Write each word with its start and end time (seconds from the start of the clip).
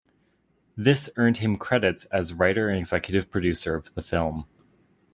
This 0.75 1.11
earned 1.15 1.37
him 1.37 1.57
credits 1.57 2.05
as 2.05 2.33
writer 2.33 2.69
and 2.69 2.79
executive 2.79 3.29
producer 3.29 3.75
of 3.75 3.93
the 3.93 4.01
film. 4.01 4.47